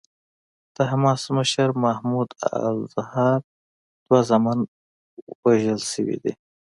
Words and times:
د 0.75 0.77
حماس 0.91 1.21
مشر 1.37 1.67
محمود 1.85 2.29
الزهار 2.57 3.39
دوه 4.07 4.19
زامن 4.29 4.59
وژل 5.43 5.79
شوي 5.91 6.17
دي. 6.23 6.33